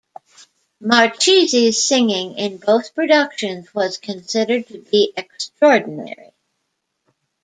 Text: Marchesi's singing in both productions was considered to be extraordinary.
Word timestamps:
Marchesi's 0.81 1.83
singing 1.83 2.35
in 2.39 2.57
both 2.57 2.95
productions 2.95 3.71
was 3.75 3.99
considered 3.99 4.65
to 4.65 4.79
be 4.79 5.13
extraordinary. 5.15 6.33